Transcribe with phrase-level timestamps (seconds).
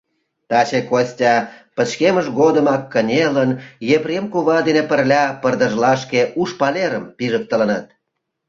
[0.49, 1.33] Таче Костя
[1.75, 3.51] пычкемыш годымак кынелын,
[3.95, 7.85] Епрем кува дене пырля пырдыжлашке у шпалерым пижыктылыныт.